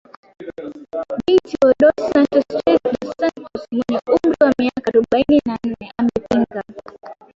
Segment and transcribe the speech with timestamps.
[1.25, 6.61] Binti wa Dos Santos Tchize dos Santos mwenye umri wa miaka arobaini na nne amepinga